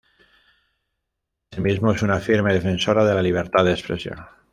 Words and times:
Asimismo 1.51 1.91
es 1.91 2.01
una 2.01 2.19
firme 2.19 2.55
defensora 2.55 3.05
de 3.05 3.13
la 3.13 3.21
libertad 3.21 3.63
de 3.65 3.73
expresión. 3.73 4.17